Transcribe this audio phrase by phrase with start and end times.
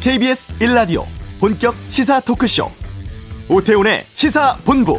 [0.00, 1.04] KBS 1라디오
[1.40, 2.70] 본격 시사 토크쇼
[3.50, 4.98] 오태훈의 시사본부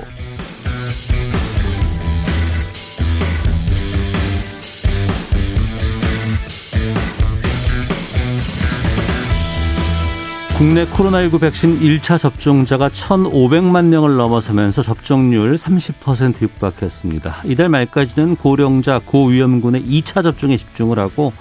[10.61, 17.41] 국내 코로나19 백신 1차 접종자가 1,500만 명을 넘어서면서 접종률 30% 육박했습니다.
[17.45, 21.33] 이달 말까지는 고령자, 고위험군의 2차 접종에 집중을 하고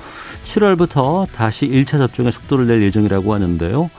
[0.51, 3.91] 7월부터 다시 1차 접종에 속도를 낼 예정이라고 하는데요.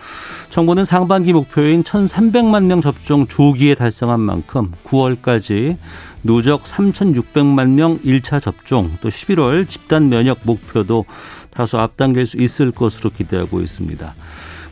[0.49, 5.77] 정부는 상반기 목표인 1,300만 명 접종 조기에 달성한 만큼 9월까지
[6.23, 11.05] 누적 3,600만 명 1차 접종 또 11월 집단 면역 목표도
[11.51, 14.13] 다소 앞당길 수 있을 것으로 기대하고 있습니다.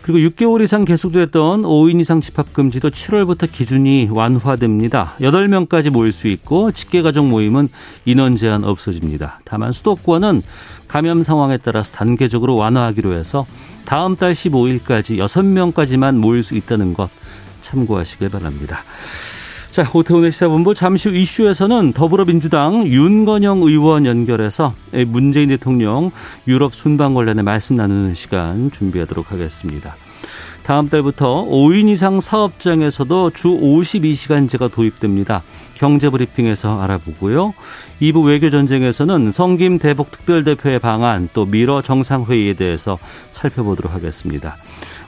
[0.02, 5.16] 그리고 6개월 이상 계속됐던 5인 이상 집합 금지도 7월부터 기준이 완화됩니다.
[5.20, 7.70] 8명까지 모일 수 있고 직계 가족 모임은
[8.06, 9.42] 인원 제한 없어집니다.
[9.46, 10.42] 다만 수도권은
[10.90, 13.46] 감염 상황에 따라서 단계적으로 완화하기로 해서
[13.86, 17.10] 다음 달 15일까지 6명까지만 모일 수 있다는 것
[17.62, 18.84] 참고하시길 바랍니다.
[19.72, 24.74] 자, 오태훈의 시사본부 잠시 후 이슈에서는 더불어민주당 윤건영 의원 연결해서
[25.08, 26.12] 문재인 대통령
[26.48, 29.96] 유럽 순방 관련해 말씀 나누는 시간 준비하도록 하겠습니다.
[30.70, 35.42] 다음 달부터 5인 이상 사업장에서도 주 52시간제가 도입됩니다.
[35.74, 37.56] 경제브리핑에서 알아보고요.
[38.00, 43.00] 2부 외교전쟁에서는 성김 대북 특별대표의 방안 또 미러 정상회의에 대해서
[43.32, 44.58] 살펴보도록 하겠습니다.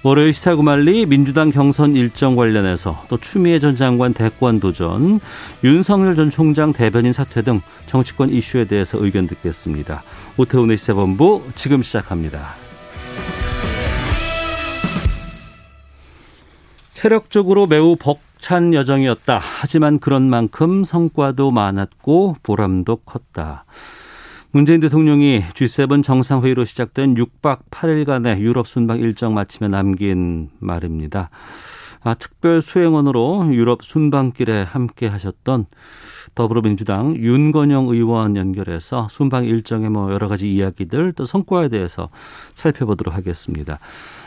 [0.01, 5.19] 월요일 시사구말리 민주당 경선 일정 관련해서 또 추미애 전 장관 대권 도전,
[5.63, 10.01] 윤석열 전 총장 대변인 사퇴 등 정치권 이슈에 대해서 의견 듣겠습니다.
[10.37, 12.60] 오태훈의 시사본부 지금 시작합니다.
[17.01, 19.39] 체력적으로 매우 벅찬 여정이었다.
[19.41, 23.65] 하지만 그런 만큼 성과도 많았고 보람도 컸다.
[24.51, 31.31] 문재인 대통령이 G7 정상회의로 시작된 6박 8일간의 유럽 순방 일정 마침에 남긴 말입니다.
[32.03, 35.65] 아, 특별 수행원으로 유럽 순방길에 함께 하셨던
[36.35, 42.09] 더불어민주당 윤건영 의원 연결해서 순방 일정의 뭐 여러 가지 이야기들 또 성과에 대해서
[42.53, 43.79] 살펴보도록 하겠습니다.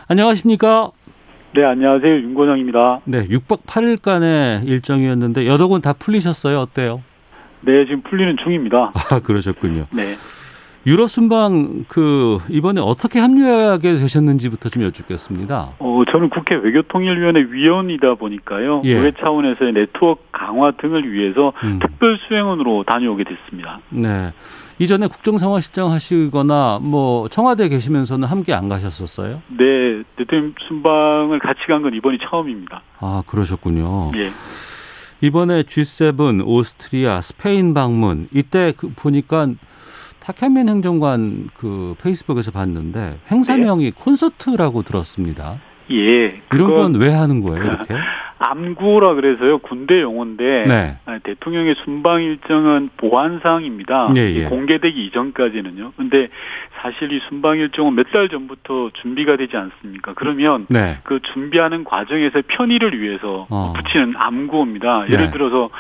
[0.09, 0.91] 안녕하십니까?
[1.55, 2.15] 네, 안녕하세요.
[2.17, 3.01] 윤건영입니다.
[3.05, 6.59] 네, 6박 8일간의 일정이었는데 여러 군 다 풀리셨어요?
[6.59, 7.03] 어때요?
[7.61, 8.93] 네, 지금 풀리는 중입니다.
[8.95, 9.87] 아, 그러셨군요.
[9.93, 10.15] 네.
[10.87, 15.71] 유럽 순방 그 이번에 어떻게 합류하게 되셨는지부터 좀 여쭙겠습니다.
[15.79, 18.83] 어, 저는 국회 외교통일위원회 위원이다 보니까요.
[18.85, 18.93] 예.
[18.93, 21.79] 의회 차원에서의 네트워크 강화 등을 위해서 음.
[21.81, 23.81] 특별 수행원으로 다녀오게 됐습니다.
[23.89, 24.33] 네.
[24.79, 29.41] 이전에 국정상황실장 하시거나 뭐 청와대에 계시면서는 함께 안 가셨었어요?
[29.57, 32.83] 네, 대통령 순방을 같이 간 건 이번이 처음입니다.
[33.01, 34.13] 아, 그러셨군요.
[34.17, 34.31] 예.
[35.23, 39.49] 이번에 G7 오스트리아 스페인 방문 이때 그 보니까
[40.25, 43.91] 타케민 행정관 그 페이스북에서 봤는데 행사명이 네.
[43.91, 45.61] 콘서트라고 들었습니다.
[45.91, 46.41] 예.
[46.53, 47.95] 이런 건 왜 하는 거예요, 이렇게?
[48.37, 50.97] 암구라 그래서요 군대 용어인데 네.
[51.07, 54.13] 아, 대통령의 순방 일정은 보안 사항입니다.
[54.17, 54.45] 예, 예.
[54.45, 55.93] 공개되기 이전까지는요.
[55.97, 56.29] 근데
[56.83, 60.13] 사실 이 순방 일정은 몇 달 전부터 준비가 되지 않습니까?
[60.15, 60.99] 그러면 네.
[61.05, 63.73] 그 준비하는 과정에서 편의를 위해서 어.
[63.77, 65.07] 붙이는 암구입니다.
[65.09, 65.31] 예를 네.
[65.31, 65.71] 들어서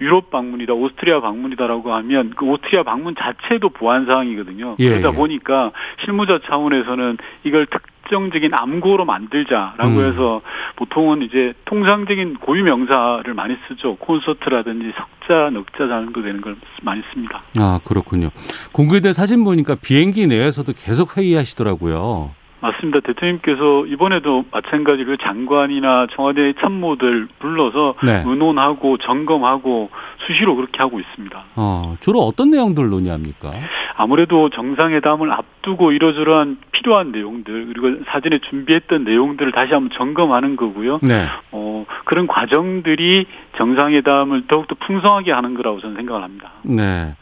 [0.00, 4.76] 유럽 방문이다, 오스트리아 방문이다라고 하면 그 오스트리아 방문 자체도 보안 사항이거든요.
[4.78, 5.12] 예, 그러다 예.
[5.12, 5.72] 보니까
[6.04, 10.12] 실무자 차원에서는 이걸 특 특정적인 암구로 만들자라고 음.
[10.12, 10.42] 해서
[10.76, 13.96] 보통은 이제 통상적인 고유 명사를 많이 쓰죠.
[13.96, 17.42] 콘서트라든지 석자, 넉자 정도 되는 걸 많이 씁니다.
[17.58, 18.28] 아, 그렇군요.
[18.72, 22.30] 공개된 사진 보니까 비행기 내에서도 계속 회의하시더라고요.
[22.62, 23.00] 맞습니다.
[23.00, 28.22] 대통령께서 이번에도 마찬가지로 장관이나 청와대 참모들 불러서 네.
[28.24, 29.90] 의논하고 점검하고
[30.26, 31.44] 수시로 그렇게 하고 있습니다.
[31.56, 33.52] 어, 주로 어떤 내용들 논의합니까?
[33.96, 41.00] 아무래도 정상회담을 앞두고 이러저러한 필요한 내용들 그리고 사전에 준비했던 내용들을 다시 한번 점검하는 거고요.
[41.02, 41.26] 네.
[41.50, 46.52] 어, 그런 과정들이 정상회담을 더욱더 풍성하게 하는 거라고 저는 생각을 합니다.
[46.62, 47.14] 네.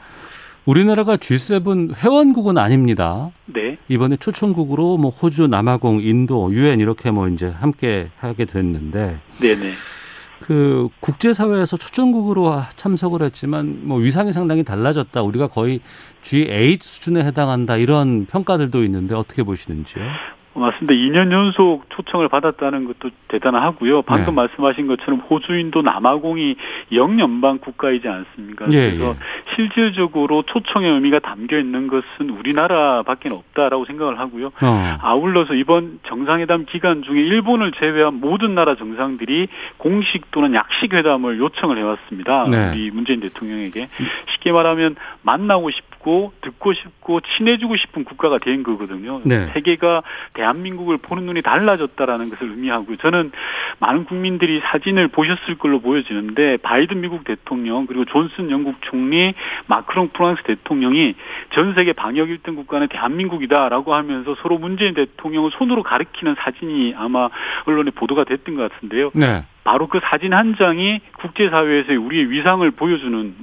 [0.66, 3.30] 우리나라가 G7 회원국은 아닙니다.
[3.46, 3.78] 네.
[3.88, 9.18] 이번에 초청국으로 뭐 호주, 남아공, 인도, 유엔 이렇게 뭐 이제 함께 하게 됐는데.
[9.40, 9.70] 네네.
[10.40, 15.22] 그 국제사회에서 초청국으로 참석을 했지만 뭐 위상이 상당히 달라졌다.
[15.22, 15.80] 우리가 거의
[16.22, 17.76] G8 수준에 해당한다.
[17.76, 20.02] 이런 평가들도 있는데 어떻게 보시는지요?
[20.54, 20.94] 맞습니다.
[20.94, 24.02] 2년 연속 초청을 받았다는 것도 대단하고요.
[24.02, 24.42] 방금 네.
[24.42, 26.56] 말씀하신 것처럼 호주인도 남아공이
[26.92, 28.66] 영연방 국가이지 않습니까?
[28.72, 29.54] 예, 그래서 예.
[29.54, 34.46] 실질적으로 초청의 의미가 담겨 있는 것은 우리나라밖에 없다라고 생각을 하고요.
[34.46, 34.98] 어.
[35.00, 41.78] 아울러서 이번 정상회담 기간 중에 일본을 제외한 모든 나라 정상들이 공식 또는 약식 회담을 요청을
[41.78, 42.48] 해왔습니다.
[42.48, 42.70] 네.
[42.70, 43.88] 우리 문재인 대통령에게
[44.32, 49.20] 쉽게 말하면 만나고 싶고 듣고 싶고 친해지고 싶은 국가가 된 거거든요.
[49.24, 49.46] 네.
[49.52, 50.02] 세계가
[50.40, 53.30] 대한민국을 보는 눈이 달라졌다라는 것을 의미하고 저는
[53.78, 59.34] 많은 국민들이 사진을 보셨을 걸로 보여지는데 바이든 미국 대통령 그리고 존슨 영국 총리
[59.66, 61.14] 마크롱 프랑스 대통령이
[61.50, 67.28] 전 세계 방역 1등 국가는 대한민국이다라고 하면서 서로 문재인 대통령을 손으로 가리키는 사진이 아마
[67.66, 69.10] 언론에 보도가 됐던 것 같은데요.
[69.14, 69.44] 네.
[69.62, 73.34] 바로 그 사진 한 장이 국제사회에서의 우리의 위상을 보여주는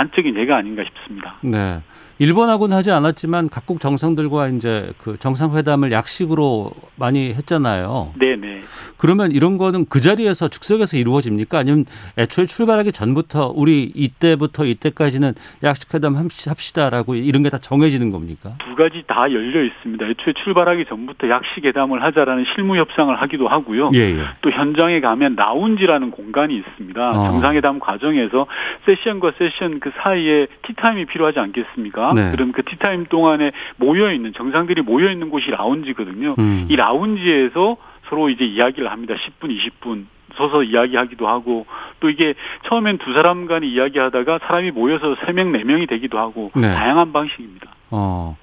[0.00, 1.34] 단적인 예가 아닌가 싶습니다.
[1.42, 1.80] 네.
[2.18, 8.12] 일본하고는 하지 않았지만 각국 정상들과 이제 그 정상회담을 약식으로 많이 했잖아요.
[8.18, 8.60] 네네.
[8.98, 11.56] 그러면 이런 거는 그 자리에서 즉석에서 이루어집니까?
[11.58, 11.86] 아니면
[12.18, 15.32] 애초에 출발하기 전부터 우리 이때부터 이때까지는
[15.62, 16.14] 약식회담
[16.46, 18.52] 합시다라고 이런 게 다 정해지는 겁니까?
[18.58, 20.06] 두 가지 다 열려 있습니다.
[20.06, 23.92] 애초에 출발하기 전부터 약식회담을 하자라는 실무 협상을 하기도 하고요.
[23.94, 24.24] 예, 예.
[24.42, 27.10] 또 현장에 가면 라운지라는 공간이 있습니다.
[27.10, 27.14] 어.
[27.14, 28.46] 정상회담 과정에서
[28.84, 32.12] 세션과 세션 그 사이에 티타임이 필요하지 않겠습니까?
[32.14, 32.30] 네.
[32.32, 36.36] 그럼 그 티타임 동안에 모여 있는 정상들이 모여 있는 곳이 라운지거든요.
[36.38, 36.66] 음.
[36.68, 37.76] 이 라운지에서
[38.08, 39.14] 서로 이제 이야기를 합니다.
[39.14, 40.06] 10분, 20분.
[40.36, 41.66] 서서 이야기하기도 하고
[41.98, 42.34] 또 이게
[42.68, 46.72] 처음엔 두 사람 간이 이야기하다가 사람이 모여서 세 명, 네 명이 되기도 하고 네.
[46.72, 47.74] 다양한 방식입니다.
[47.90, 48.36] 어.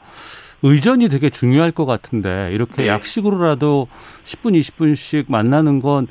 [0.64, 2.88] 의전이 되게 중요할 것 같은데 이렇게 네.
[2.88, 3.88] 약식으로라도
[4.24, 6.08] 10분, 20분씩 만나는 건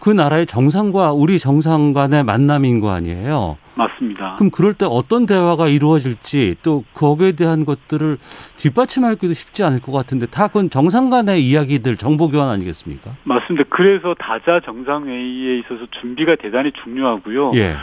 [0.00, 3.58] 그 나라의 정상과 우리 정상 간의 만남인 거 아니에요.
[3.74, 4.34] 맞습니다.
[4.36, 8.18] 그럼 그럴 때 어떤 대화가 이루어질지 또 거기에 대한 것들을
[8.56, 13.10] 뒷받침하기도 쉽지 않을 것 같은데 다 그건 정상 간의 이야기들 정보 교환 아니겠습니까?
[13.24, 13.66] 맞습니다.
[13.70, 17.52] 그래서 다자 정상회의에 있어서 준비가 대단히 중요하고요.
[17.54, 17.76] 예.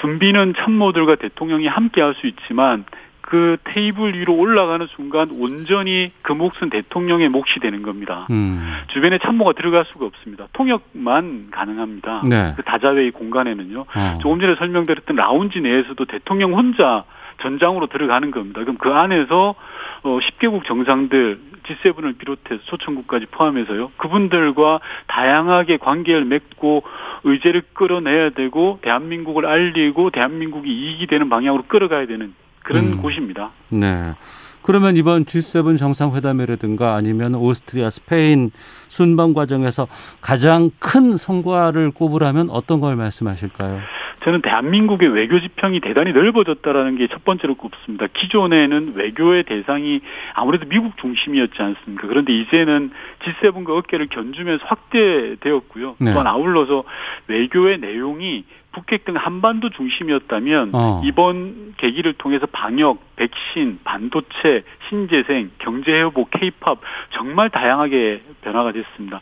[0.00, 2.84] 준비는 참모들과 대통령이 함께 할 수 있지만
[3.30, 8.26] 그 테이블 위로 올라가는 순간 온전히 그 몫은 대통령의 몫이 되는 겁니다.
[8.32, 8.74] 음.
[8.88, 10.48] 주변에 참모가 들어갈 수가 없습니다.
[10.52, 12.24] 통역만 가능합니다.
[12.28, 12.54] 네.
[12.56, 13.82] 그 다자회의 공간에는요.
[13.82, 14.18] 어.
[14.20, 17.04] 조금 전에 설명드렸던 라운지 내에서도 대통령 혼자
[17.40, 18.62] 전장으로 들어가는 겁니다.
[18.62, 19.54] 그럼 그 안에서
[20.02, 23.92] 어 10개국 정상들 G7을 비롯해서 초청국까지 포함해서요.
[23.96, 26.82] 그분들과 다양하게 관계를 맺고
[27.22, 33.02] 의제를 끌어내야 되고 대한민국을 알리고 대한민국이 이익이 되는 방향으로 끌어가야 되는 그런 음.
[33.02, 33.50] 곳입니다.
[33.70, 34.14] 네.
[34.62, 38.50] 그러면 이번 G7 정상회담이라든가 아니면 오스트리아, 스페인
[38.88, 39.88] 순방 과정에서
[40.20, 43.80] 가장 큰 성과를 꼽으라면 어떤 걸 말씀하실까요?
[44.22, 48.06] 저는 대한민국의 외교 지평이 대단히 넓어졌다라는 게 첫 번째로 꼽습니다.
[48.12, 50.02] 기존에는 외교의 대상이
[50.34, 52.06] 아무래도 미국 중심이었지 않습니까?
[52.06, 52.90] 그런데 이제는
[53.20, 55.96] G7과 어깨를 견주면서 확대되었고요.
[55.98, 56.12] 네.
[56.12, 56.84] 또한 아울러서
[57.28, 61.02] 외교의 내용이 북핵 등 한반도 중심이었다면 어.
[61.04, 66.80] 이번 계기를 통해서 방역, 백신, 반도체, 신재생, 경제 회복, 케이팝
[67.10, 69.20] 정말 다양하게 변화가 됐습니다.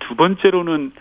[0.00, 0.92] 두 번째로는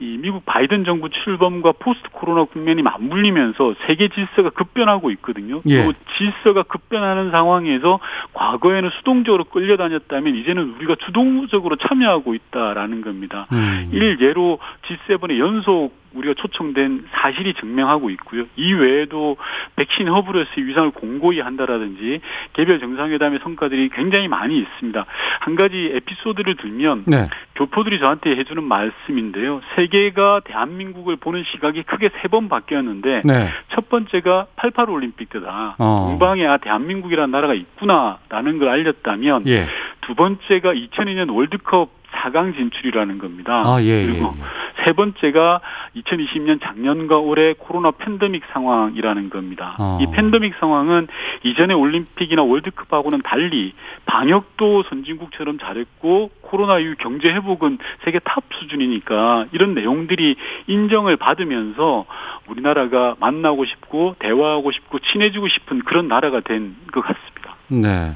[0.00, 5.62] 이 미국 바이든 정부 출범과 포스트 코로나 국면이 맞물리면서 세계 질서가 급변하고 있거든요.
[5.66, 5.84] 예.
[5.84, 8.00] 또 질서가 급변하는 상황에서
[8.32, 13.46] 과거에는 수동적으로 끌려다녔다면 이제는 우리가 주동적으로 참여하고 있다라는 겁니다.
[13.52, 13.90] 음.
[13.92, 18.44] 일 예로 G7의 연속 우리가 초청된 사실이 증명하고 있고요.
[18.56, 19.36] 이 외에도
[19.76, 22.20] 백신 허브로서의 위상을 공고히 한다라든지
[22.52, 25.06] 개별 정상회담의 성과들이 굉장히 많이 있습니다.
[25.40, 27.28] 한 가지 에피소드를 들면 네.
[27.56, 29.60] 교포들이 저한테 해주는 말씀인데요.
[29.76, 33.50] 세계가 대한민국을 보는 시각이 크게 세 번 바뀌었는데 네.
[33.68, 35.76] 첫 번째가 88 올림픽 때다.
[35.78, 36.06] 어.
[36.08, 39.66] 동방에 아 대한민국이라는 나라가 있구나라는 걸 알렸다면 예.
[40.00, 43.62] 두 번째가 2002년 월드컵 4강 진출이라는 겁니다.
[43.66, 44.06] 아, 예, 예.
[44.06, 44.84] 그리고 예.
[44.84, 45.60] 세 번째가
[45.96, 49.76] 2020년 작년과 올해 코로나 팬데믹 상황이라는 겁니다.
[49.78, 49.98] 어.
[50.00, 51.08] 이 팬데믹 상황은
[51.42, 53.74] 이전의 올림픽이나 월드컵하고는 달리
[54.06, 62.06] 방역도 선진국처럼 잘했고 코로나 이후 경제 회복은 세계 top 수준이니까 이런 내용들이 인정을 받으면서
[62.48, 67.56] 우리나라가 만나고 싶고 대화하고 싶고 친해지고 싶은 그런 나라가 된 것 같습니다.
[67.68, 68.14] 네.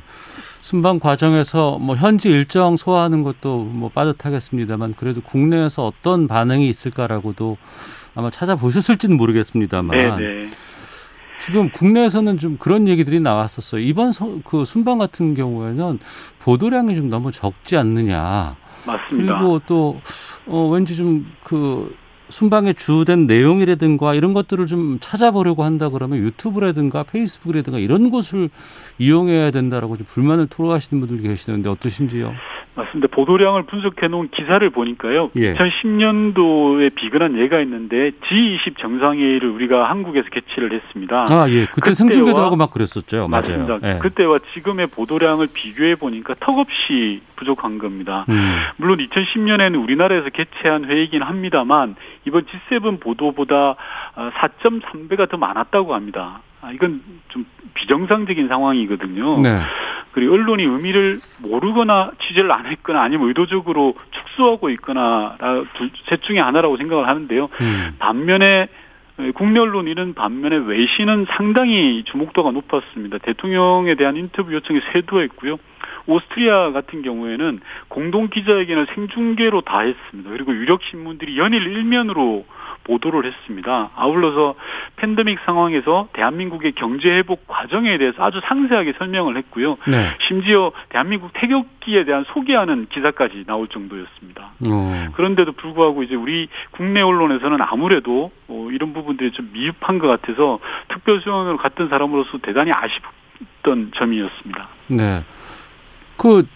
[0.69, 7.57] 순방 과정에서 뭐 현지 일정 소화하는 것도 뭐 빠듯하겠습니다만 그래도 국내에서 어떤 반응이 있을까라고도
[8.15, 10.51] 아마 찾아보셨을지는 모르겠습니다만 네네.
[11.43, 13.81] 지금 국내에서는 좀 그런 얘기들이 나왔었어요.
[13.81, 16.01] 이번 서- 그 순방 같은 경우에는
[16.41, 18.55] 보도량이 좀 너무 적지 않느냐.
[18.87, 19.39] 맞습니다.
[19.39, 19.99] 그리고 또
[20.47, 21.97] 어, 왠지 좀그
[22.31, 28.51] 순방에 주된 내용이라든가 이런 것들을 좀 찾아보려고 한다 그러면 유튜브라든가 페이스북이라든가 이런 곳을
[28.99, 32.35] 이용해야 된다라고 좀 불만을 토로하시는 분들 계시는데 어떠신지요?
[32.75, 33.09] 맞습니다.
[33.11, 35.31] 보도량을 분석해 놓은 기사를 보니까요.
[35.37, 35.55] 예.
[35.55, 41.27] 2010년도에 비근한 예가 있는데 G20 정상회의를 우리가 한국에서 개최를 했습니다.
[41.29, 41.67] 아, 예.
[41.73, 43.27] 그때 생중계도 하고 막 그랬었죠.
[43.29, 43.29] 맞아요.
[43.29, 43.79] 맞습니다.
[43.83, 43.99] 예.
[43.99, 48.25] 그때와 지금의 보도량을 비교해 보니까 턱없이 부족한 겁니다.
[48.29, 48.63] 음.
[48.77, 51.95] 물론 2010년에는 우리나라에서 개최한 회의이긴 합니다만
[52.27, 53.77] 이번 G7 보도보다
[54.17, 56.41] 4.3배가 더 많았다고 합니다.
[56.61, 59.41] 아, 이건 좀 비정상적인 상황이거든요.
[59.41, 59.61] 네.
[60.13, 65.37] 그리고 언론이 의미를 모르거나 취재를 안 했거나 아니면 의도적으로 축소하고 있거나
[65.75, 67.49] 둘셋 중에 하나라고 생각을 하는데요.
[67.61, 67.97] 음.
[68.01, 68.69] 반면에
[69.35, 73.19] 국내 언론 이런 반면에 외신은 상당히 주목도가 높았습니다.
[73.19, 75.59] 대통령에 대한 인터뷰 요청이 세도했고요.
[76.09, 80.31] 오스트리아 같은 경우에는 공동 기자회견을 생중계로 다 했습니다.
[80.31, 82.45] 그리고 유력 신문들이 연일 일면으로
[82.85, 83.91] 보도를 했습니다.
[83.95, 84.55] 아울러서
[84.97, 89.77] 팬데믹 상황에서 대한민국의 경제 회복 과정에 대해서 아주 상세하게 설명을 했고요.
[89.87, 90.11] 네.
[90.27, 94.53] 심지어 대한민국 태극기에 대한 소개하는 기사까지 나올 정도였습니다.
[94.67, 95.09] 어.
[95.15, 101.59] 그런데도 불구하고 이제 우리 국내 언론에서는 아무래도 어, 이런 부분들이 좀 미흡한 것 같아서 특별수원으로
[101.59, 104.69] 갔던 사람으로서 대단히 아쉽던 점이었습니다.
[104.89, 105.23] 네.
[106.19, 106.47] 그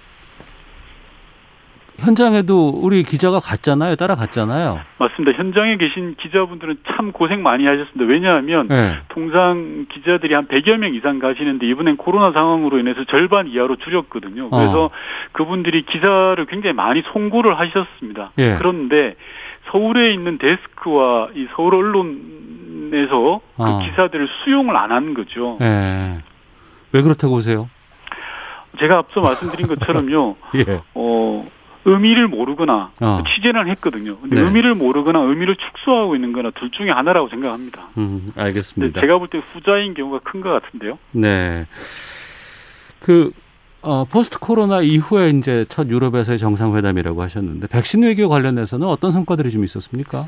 [1.99, 3.95] 현장에도 우리 기자가 갔잖아요.
[3.95, 4.81] 따라갔잖아요.
[4.99, 5.39] 맞습니다.
[5.39, 8.05] 현장에 계신 기자분들은 참 고생 많이 하셨습니다.
[8.11, 8.97] 왜냐하면 네.
[9.09, 14.51] 통상 기자들이 한 100여 명 이상 가시는데 이번엔 코로나 상황으로 인해서 절반 이하로 줄였거든요.
[14.51, 14.91] 그래서 어.
[15.31, 18.33] 그분들이 기사를 굉장히 많이 송고를 하셨습니다.
[18.39, 18.57] 예.
[18.59, 19.15] 그런데
[19.71, 23.79] 서울에 있는 데스크와 이 서울 언론에서 그 어.
[23.79, 25.57] 기사들을 수용을 안 한 거죠.
[25.61, 26.19] 네.
[26.91, 27.71] 왜 그렇다고 보세요?
[28.79, 30.37] 제가 앞서 말씀드린 것처럼요.
[30.57, 30.81] 예.
[30.95, 31.49] 어,
[31.85, 33.23] 의미를 모르거나 어.
[33.35, 34.17] 취재는 했거든요.
[34.19, 34.43] 근데 네.
[34.43, 37.89] 의미를 모르거나 의미를 축소하고 있는 거나 둘 중에 하나라고 생각합니다.
[37.99, 39.01] 음, 알겠습니다.
[39.01, 40.99] 제가 볼 때 후자인 경우가 큰 것 같은데요.
[41.13, 41.67] 네.
[43.01, 43.33] 그,
[43.85, 49.65] 어, 포스트 코로나 이후에 이제 첫 유럽에서의 정상회담이라고 하셨는데, 백신 외교 관련해서는 어떤 성과들이 좀
[49.65, 50.27] 있었습니까?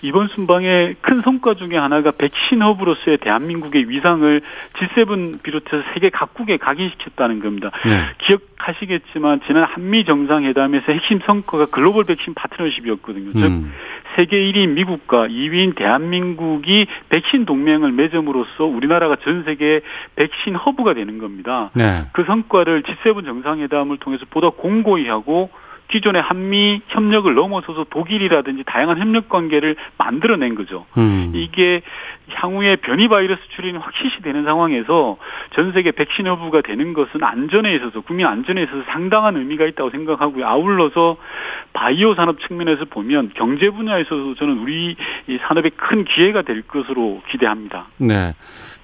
[0.00, 4.40] 이번 순방의 큰 성과 중에 하나가 백신 허브로서의 대한민국의 위상을
[4.78, 7.70] G7 비롯해서 세계 각국에 각인시켰다는 겁니다.
[7.84, 8.04] 네.
[8.18, 13.32] 기억하시겠지만 지난 한미 정상회담에서 핵심 성과가 글로벌 백신 파트너십이었거든요.
[13.32, 13.72] 즉 음,
[14.16, 19.80] 세계 1위인 미국과 2위인 대한민국이 백신 동맹을 맺음으로써 우리나라가 전 세계
[20.16, 21.70] 백신 허브가 되는 겁니다.
[21.74, 22.04] 네.
[22.12, 25.50] 그 성과를 G7 정상회담을 통해서 보다 공고히 하고
[25.88, 30.86] 기존의 한미 협력을 넘어서서 독일이라든지 다양한 협력 관계를 만들어낸 거죠.
[30.96, 31.82] 음, 이게
[32.30, 35.18] 향후에 변이 바이러스 출현이 확실시 되는 상황에서
[35.54, 40.46] 전 세계 백신 허브가 되는 것은 안전에 있어서 국민 안전에 있어서 상당한 의미가 있다고 생각하고요.
[40.46, 41.16] 아울러서
[41.74, 44.96] 바이오 산업 측면에서 보면 경제 분야에서도 저는 우리
[45.28, 47.86] 이 산업에 큰 기회가 될 것으로 기대합니다.
[47.98, 48.34] 네.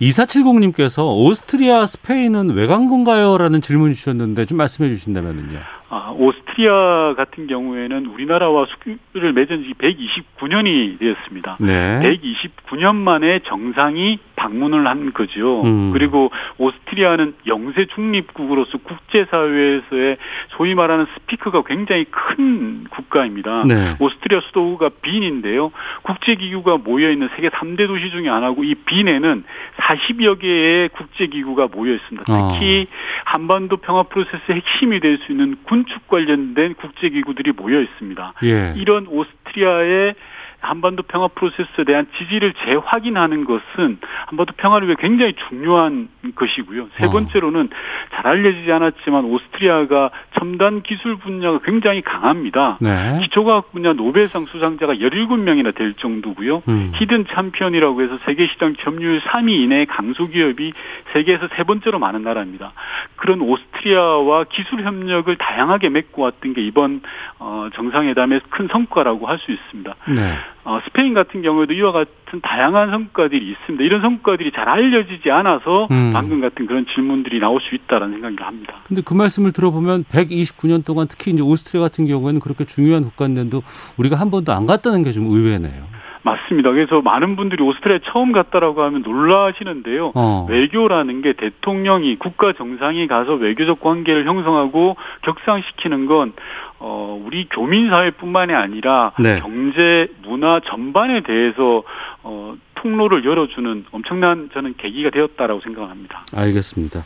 [0.00, 3.36] 2470님께서 오스트리아, 스페인은 왜 간 건가요?
[3.36, 5.58] 라는 질문 주셨는데 좀 말씀해 주신다면요.
[5.88, 6.70] 아, 오스트리아
[7.16, 11.58] 같은 경우에는 우리나라와 수교를 맺은 지 129년이 되었습니다.
[11.60, 12.00] 네.
[12.00, 15.62] 129년 만에 정상이 방문을 한 거죠.
[15.62, 15.92] 음.
[15.92, 20.16] 그리고 오스트리아는 영세 중립국으로서 국제사회에서의
[20.56, 23.64] 소위 말하는 스피커가 굉장히 큰 국가입니다.
[23.66, 23.96] 네.
[23.98, 25.70] 오스트리아 수도가 빈인데요.
[26.02, 29.44] 국제기구가 모여있는 세계 3대 도시 중에 하나고 이 빈에는
[29.76, 32.24] 40여 개의 국제기구가 모여 있습니다.
[32.24, 32.86] 특히
[33.24, 38.34] 한반도 평화 프로세스의 핵심이 될 수 있는 군축 관련된 국제기구들이 모여 있습니다.
[38.44, 38.74] 예.
[38.76, 40.14] 이런 오스트리아의
[40.60, 46.88] 한반도 평화 프로세스에 대한 지지를 재확인하는 것은 한반도 평화를 위해 굉장히 중요한 것이고요.
[46.96, 47.10] 세 어.
[47.10, 47.68] 번째로는
[48.14, 52.78] 잘 알려지지 않았지만 오스트리아가 첨단 기술 분야가 굉장히 강합니다.
[52.80, 53.18] 네.
[53.22, 56.62] 기초과학 분야 노벨상 수상자가 17명이나 될 정도고요.
[56.68, 56.92] 음.
[56.94, 60.72] hidden champion이라고 해서 세계 시장 점유율 3위 이내의 강소기업이
[61.12, 62.72] 세계에서 세 번째로 많은 나라입니다.
[63.16, 67.00] 그런 오스트리아와 기술 협력을 다양하게 맺고 왔던 게 이번
[67.38, 69.94] 어, 정상회담의 큰 성과라고 할 수 있습니다.
[70.08, 70.38] 네.
[70.64, 73.82] 어, 스페인 같은 경우에도 이와 같은 다양한 성과들이 있습니다.
[73.82, 76.10] 이런 성과들이 잘 알려지지 않아서 음.
[76.12, 78.74] 방금 같은 그런 질문들이 나올 수 있다라는 생각을 합니다.
[78.86, 83.62] 근데 그 말씀을 들어보면 129년 동안 특히 이제 오스트리아 같은 경우에는 그렇게 중요한 국가인데도
[83.96, 85.88] 우리가 한 번도 안 갔다는 게 좀 의외네요.
[86.22, 86.70] 맞습니다.
[86.70, 90.12] 그래서 많은 분들이 오스트리아에 처음 갔다라고 하면 놀라시는데요.
[90.14, 90.46] 어.
[90.48, 96.32] 외교라는 게 대통령이 국가 정상이 가서 외교적 관계를 형성하고 격상시키는 건
[96.78, 99.40] 어, 우리 교민 사회뿐만이 아니라 네.
[99.40, 101.82] 경제, 문화 전반에 대해서
[102.22, 106.24] 어, 통로를 열어주는 엄청난 저는 계기가 되었다라고 생각합니다.
[106.34, 107.02] 알겠습니다.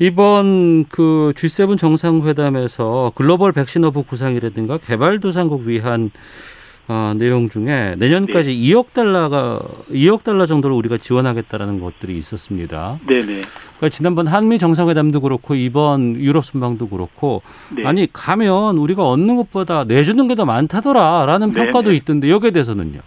[0.00, 6.10] 이번 그 G7 정상회담에서 글로벌 백신 허브 구상이라든가 개발도상국 위한
[6.90, 12.98] 어, 내용 중에 내년까지 2억 달러가 2억 달러 정도를 우리가 지원하겠다라는 것들이 있었습니다.
[13.06, 13.42] 네네.
[13.76, 17.42] 그러니까 지난번 한미 정상회담도 그렇고 이번 유럽 순방도 그렇고
[17.76, 17.84] 네.
[17.86, 21.96] 아니 가면 우리가 얻는 것보다 내주는 게 더 많다더라라는 네, 평가도 네.
[21.96, 23.00] 있던데 여기에 대해서는요.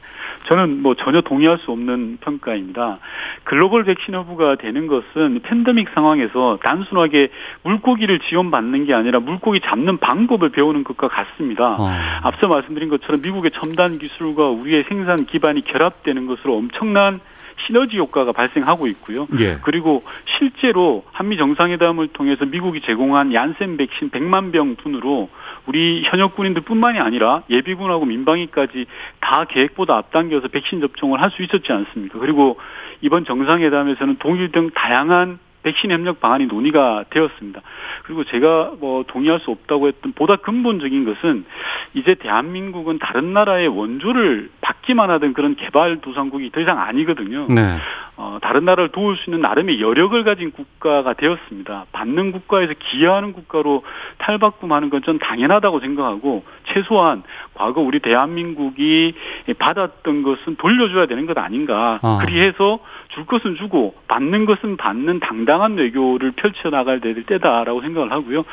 [0.52, 3.00] 저는 뭐 전혀 동의할 수 없는 평가입니다.
[3.46, 7.30] 글로벌 백신 허브가 되는 것은 팬데믹 상황에서 단순하게
[7.64, 11.78] 물고기를 지원받는 게 아니라 물고기 잡는 방법을 배우는 것과 같습니다.
[11.80, 11.90] 어.
[12.24, 17.22] 앞서 말씀드린 것처럼 미국의 첨단 기술과 우리의 생산 기반이 결합되는 것으로 엄청난
[17.66, 19.28] 시너지 효과가 발생하고 있고요.
[19.40, 19.58] 예.
[19.62, 20.04] 그리고
[20.38, 25.30] 실제로 한미 정상회담을 통해서 미국이 제공한 얀센 백신 100만 병 분으로
[25.68, 28.86] 우리 현역 군인들뿐만이 아니라 예비군하고 민방위까지
[29.20, 32.20] 다 계획보다 앞당겨서 백신 접종을 할 수 있었지 않습니까?
[32.20, 32.60] 그리고
[33.00, 37.62] 이번 정상회담에서는 동일 등 다양한 백신 협력 방안이 논의가 되었습니다.
[38.04, 41.46] 그리고 제가 뭐 동의할 수 없다고 했던 보다 근본적인 것은
[41.94, 47.48] 이제 대한민국은 다른 나라의 원조를 받기만 하던 그런 개발도상국이 더 이상 아니거든요.
[47.50, 47.78] 네.
[48.22, 51.88] 어, 다른 나라를 도울 수 있는 나름의 여력을 가진 국가가 되었습니다.
[51.92, 53.84] 받는 국가에서 기여하는 국가로
[54.20, 57.24] 탈바꿈하는 건 전 당연하다고 생각하고 최소한
[57.56, 59.16] 과거 우리 대한민국이
[59.58, 61.98] 받았던 것은 돌려줘야 되는 것 아닌가.
[62.04, 62.20] 아.
[62.22, 68.46] 그리해서 줄 것은 주고 받는 것은 받는 당당한 외교를 펼쳐나갈 때다라고 생각을 하고요.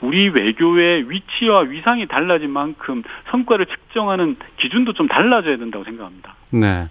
[0.00, 3.02] 우리 외교의 위치와 위상이 달라진 만큼
[3.32, 6.36] 성과를 측정하는 기준도 좀 달라져야 된다고 생각합니다.
[6.50, 6.86] 네.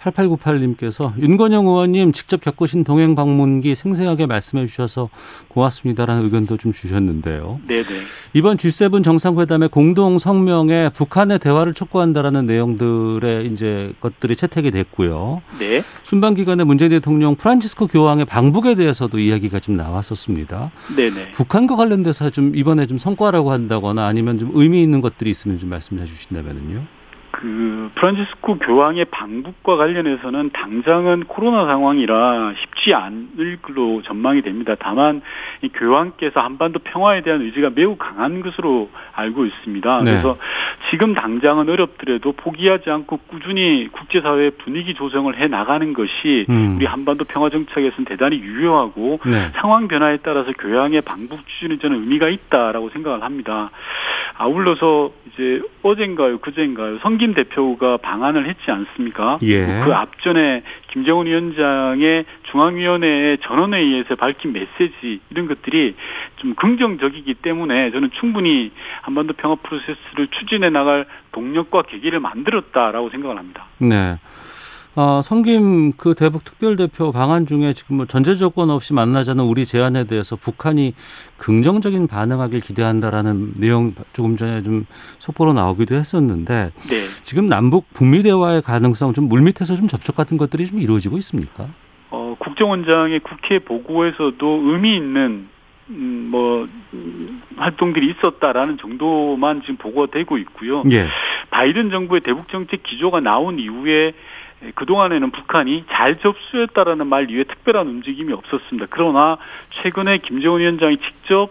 [0.00, 5.08] 8898님께서 윤건영 의원님 직접 겪으신 동행 방문기 생생하게 말씀해 주셔서
[5.48, 7.60] 고맙습니다라는 의견도 좀 주셨는데요.
[7.66, 7.84] 네네.
[8.34, 15.42] 이번 G7 정상회담의 공동 성명에 북한의 대화를 촉구한다라는 내용들의 이제 것들이 채택이 됐고요.
[15.58, 15.82] 네.
[16.02, 20.70] 순방 기간에 문재인 대통령 프란치스코 교황의 방북에 대해서도 이야기가 좀 나왔었습니다.
[20.96, 21.32] 네네.
[21.32, 26.04] 북한과 관련돼서 좀 이번에 좀 성과라고 한다거나 아니면 좀 의미 있는 것들이 있으면 좀 말씀해
[26.04, 26.98] 주신다면요.
[27.38, 34.74] 그 프란치스코 교황의 방북과 관련해서는 당장은 코로나 상황이라 쉽지 않을 걸로 전망이 됩니다.
[34.76, 35.22] 다만
[35.62, 39.98] 이 교황께서 한반도 평화에 대한 의지가 매우 강한 것으로 알고 있습니다.
[40.02, 40.10] 네.
[40.10, 40.36] 그래서
[40.90, 46.74] 지금 당장은 어렵더라도 포기하지 않고 꾸준히 국제사회 분위기 조성을 해 나가는 것이 음.
[46.76, 49.52] 우리 한반도 평화 정책에서는 대단히 유효하고 네.
[49.54, 53.70] 상황 변화에 따라서 교양의 방북 추진은 저는 의미가 있다라고 생각을 합니다.
[54.38, 59.38] 아울러서 이제 어젠가요, 그젠가요, 성김 대표가 방한을 했지 않습니까?
[59.42, 59.66] 예.
[59.84, 65.94] 그 앞전에 김정은 위원장의 중앙위원회의 전원에 의해서 밝힌 메시지 이런 것들이
[66.36, 73.66] 좀 긍정적이기 때문에 저는 충분히 한반도 평화 프로세스를 추진해 나갈 동력과 계기를 만들었다라고 생각을 합니다.
[73.78, 74.16] 네.
[75.00, 80.08] 어, 성김 그 대북 특별대표 방안 중에 지금 뭐 전제 조건 없이 만나자는 우리 제안에
[80.08, 80.92] 대해서 북한이
[81.36, 84.86] 긍정적인 반응하길 기대한다라는 내용 조금 전에 좀
[85.20, 86.96] 속보로 나오기도 했었는데 네.
[87.22, 91.68] 지금 남북 북미 대화의 가능성 좀 물밑에서 좀 접촉 같은 것들이 좀 이루어지고 있습니까?
[92.10, 95.46] 어, 국정원장의 국회 보고에서도 의미 있는
[95.90, 100.82] 음, 뭐 음, 활동들이 있었다라는 정도만 지금 보고가 되고 있고요.
[100.90, 101.06] 예.
[101.50, 104.12] 바이든 정부의 대북 정책 기조가 나온 이후에
[104.74, 108.86] 그동안에는 북한이 잘 접수했다라는 말 이외에 특별한 움직임이 없었습니다.
[108.90, 109.38] 그러나
[109.70, 111.50] 최근에 김정은 위원장이 직접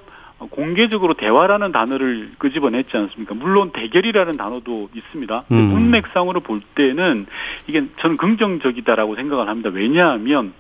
[0.52, 3.34] 공개적으로 대화라는 단어를 끄집어냈지 않습니까?
[3.34, 5.46] 물론 대결이라는 단어도 있습니다.
[5.52, 5.56] 음.
[5.56, 7.26] 문맥상으로 볼 때는
[7.66, 9.72] 이게 저는 긍정적이다라고 생각을 합니다.
[9.74, 10.54] 왜냐하면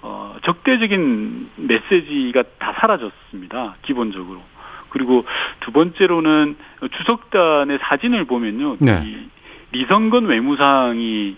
[0.00, 3.76] 어, 적대적인 메시지가 다 사라졌습니다.
[3.82, 4.40] 기본적으로.
[4.88, 5.24] 그리고
[5.60, 6.56] 두 번째로는
[6.90, 8.76] 주석단의 사진을 보면요.
[8.78, 9.02] 네.
[9.04, 9.28] 이
[9.72, 11.36] 리성건 외무상이 이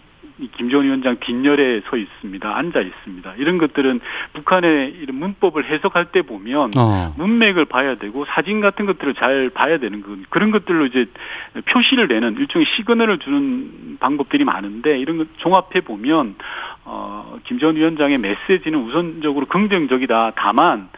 [0.48, 2.57] 김정은 위원장 뒷열에 서 있습니다.
[2.57, 3.35] 앉아 있습니다.
[3.38, 4.00] 이런 것들은
[4.35, 7.14] 북한의 이런 문법을 해석할 때 보면 어.
[7.16, 11.07] 문맥을 봐야 되고 사진 같은 것들을 잘 봐야 되는 건 그런 것들로 이제
[11.66, 16.35] 표시를 내는 일종의 시그널을 주는 방법들이 많은데 이런 것 종합해 보면
[16.85, 20.33] 어 김정은 위원장의 메시지는 우선적으로 긍정적이다.
[20.37, 20.88] 다만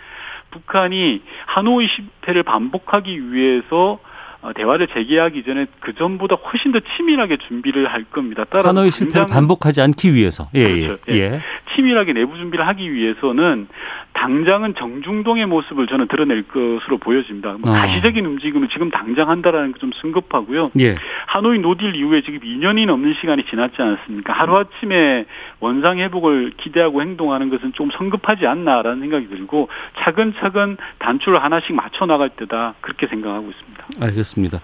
[0.51, 4.14] 북한이 하노이 실패를 반복하기 위해서 어,
[4.53, 8.45] 대화를 재개하기 전에 그 전보다 훨씬 더 치밀하게 준비를 할 겁니다.
[8.51, 10.49] 따라서 하노이 실패를 반복하지 않기 위해서.
[10.55, 11.03] 예, 그렇죠.
[11.09, 11.15] 예.
[11.15, 11.19] 예.
[11.19, 11.41] 예.
[11.75, 13.69] 치밀하게 내부 준비를 하기 위해서는
[14.15, 17.57] 당장은 정중동의 모습을 저는 드러낼 것으로 보여집니다.
[17.61, 17.75] 뭐 어.
[17.75, 20.71] 가시적인 움직임을 지금 당장 한다라는 게 좀 성급하고요.
[20.81, 20.97] 예.
[21.27, 24.33] 하노이 노딜 이후에 지금 2년이 넘는 시간이 지났지 않습니까?
[24.33, 25.27] 하루아침에
[25.61, 32.31] 원상 회복을 기대하고 행동하는 것은 좀 성급하지 않나라는 생각이 들고 차근차근 단추를 하나씩 맞춰 나갈
[32.31, 33.85] 때다 그렇게 생각하고 있습니다.
[34.01, 34.61] 알겠습니다.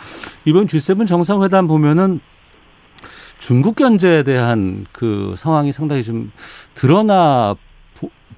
[0.46, 2.20] 이번 G7 정상회담 보면은
[3.38, 6.32] 중국 견제에 대한 그 상황이 상당히 좀
[6.74, 7.54] 드러나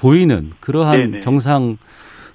[0.03, 1.21] 보, 이는 그러한 네네.
[1.21, 1.79] 정상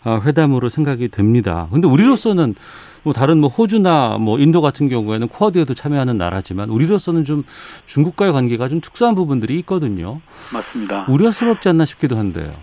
[0.05, 1.67] 어, 회담으로 생각이 됩니다.
[1.69, 2.55] 근데 우리로서는
[3.03, 7.43] 뭐 다른 뭐 호주나 뭐 인도 같은 경우에는 쿼드에도 참여하는 나라지만 우리로서는 좀
[7.85, 10.21] 중국과의 관계가 좀 특수한 부분들이 있거든요.
[10.53, 11.05] 맞습니다.
[11.09, 12.53] 우려스럽지 않나 싶기도 한데요.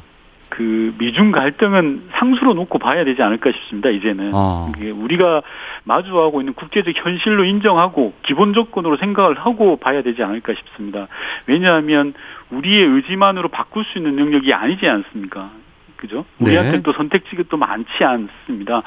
[0.56, 3.90] 그 미중 갈등은 상수로 놓고 봐야 되지 않을까 싶습니다.
[3.90, 4.70] 이제는 아.
[4.76, 5.42] 이게 우리가
[5.82, 11.08] 마주하고 있는 국제적 현실로 인정하고 기본 조건으로 생각을 하고 봐야 되지 않을까 싶습니다.
[11.46, 12.14] 왜냐하면
[12.50, 15.50] 우리의 의지만으로 바꿀 수 있는 영역이 아니지 않습니까?
[15.96, 16.24] 그죠?
[16.38, 16.50] 네.
[16.50, 18.82] 우리한테 또 선택지가 또 많지 않습니다.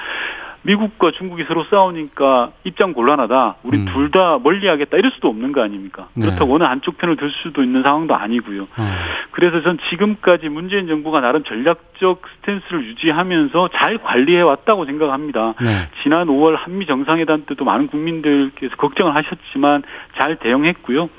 [0.63, 3.55] 미국과 중국이 서로 싸우니까 입장 곤란하다.
[3.63, 3.85] 우리 음.
[3.85, 4.97] 둘다 멀리하겠다.
[4.97, 6.09] 이럴 수도 없는 거 아닙니까?
[6.13, 6.25] 네.
[6.25, 8.63] 그렇다고 어느 한쪽 편을 들 수도 있는 상황도 아니고요.
[8.63, 8.95] 어.
[9.31, 15.53] 그래서 전 지금까지 문재인 정부가 나름 전략적 스탠스를 유지하면서 잘 관리해 왔다고 생각합니다.
[15.61, 15.89] 네.
[16.03, 19.83] 지난 5월 한미 정상회담 때도 많은 국민들께서 걱정을 하셨지만
[20.17, 21.09] 잘 대응했고요.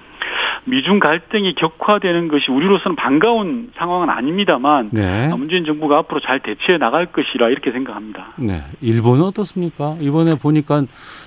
[0.65, 5.29] 미중 갈등이 격화되는 것이 우리로서는 반가운 상황은 아닙니다만 네.
[5.29, 8.35] 문재인 정부가 앞으로 잘 대처해 나갈 것이라 이렇게 생각합니다.
[8.37, 8.63] 네.
[8.81, 9.97] 일본은 어떻습니까?
[10.01, 10.83] 이번에 보니까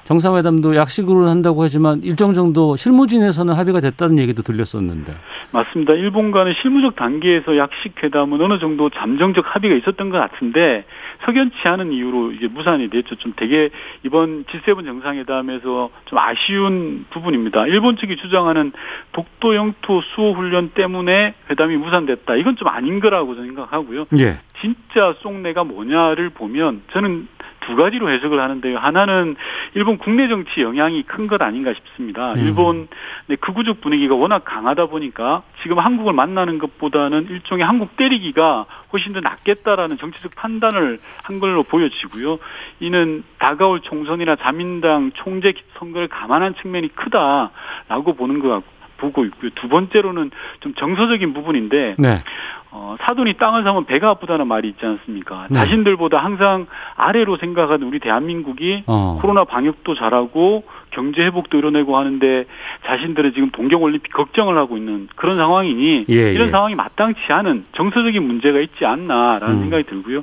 [0.05, 5.13] 정상회담도 약식으로 한다고 하지만 일정 정도 실무진에서는 합의가 됐다는 얘기도 들렸었는데.
[5.51, 5.93] 맞습니다.
[5.93, 10.85] 일본과는 실무적 단계에서 약식 회담은 어느 정도 잠정적 합의가 있었던 것 같은데
[11.25, 13.15] 석연치 않은 이유로 이게 무산이 됐죠.
[13.15, 13.69] 좀 되게
[14.03, 17.67] 이번 G7 정상회담에서 좀 아쉬운 부분입니다.
[17.67, 18.71] 일본 측이 주장하는
[19.11, 22.35] 독도 영토 수호 훈련 때문에 회담이 무산됐다.
[22.35, 24.07] 이건 좀 아닌 거라고 저는 생각하고요.
[24.19, 24.39] 예.
[24.61, 27.27] 진짜 속내가 뭐냐를 보면 저는
[27.61, 28.77] 두 가지로 해석을 하는데요.
[28.77, 29.35] 하나는
[29.73, 32.33] 일본 국내 정치 영향이 큰 것 아닌가 싶습니다.
[32.33, 32.39] 음.
[32.39, 32.87] 일본
[33.27, 39.21] 내 극우적 분위기가 워낙 강하다 보니까 지금 한국을 만나는 것보다는 일종의 한국 때리기가 훨씬 더
[39.21, 42.39] 낫겠다라는 정치적 판단을 한 걸로 보여지고요.
[42.81, 49.49] 이는 다가올 총선이나 자민당 총재 선거를 감안한 측면이 크다라고 보는 것 같고 보고 있고요.
[49.55, 52.23] 두 번째로는 좀 정서적인 부분인데 네.
[52.73, 55.47] 어, 사돈이 땅을 사면 배가 아프다는 말이 있지 않습니까?
[55.49, 55.59] 네.
[55.59, 59.19] 자신들보다 항상 아래로 생각하는 우리 대한민국이 어.
[59.21, 62.45] 코로나 방역도 잘하고 경제 회복도 이뤄내고 하는데
[62.85, 66.51] 자신들은 지금 동경올림픽 걱정을 하고 있는 그런 상황이니 예, 이런 예.
[66.51, 69.61] 상황이 마땅치 않은 정서적인 문제가 있지 않나라는 음.
[69.61, 70.21] 생각이 들고요.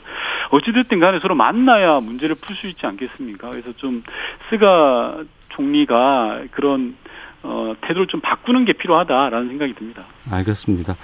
[0.50, 3.50] 어찌됐든 간에 서로 만나야 문제를 풀 수 있지 않겠습니까?
[3.50, 4.02] 그래서 좀
[4.50, 5.18] 스가
[5.50, 6.96] 총리가 그런
[7.42, 10.04] 어, 태도를 좀 바꾸는 게 필요하다라는 생각이 듭니다.
[10.30, 10.96] 알겠습니다.